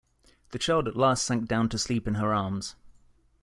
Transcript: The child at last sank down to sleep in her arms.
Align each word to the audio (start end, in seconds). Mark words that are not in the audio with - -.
The 0.49 0.57
child 0.57 0.87
at 0.87 0.95
last 0.95 1.23
sank 1.23 1.47
down 1.47 1.69
to 1.69 1.77
sleep 1.77 2.07
in 2.07 2.15
her 2.15 2.33
arms. 2.33 2.75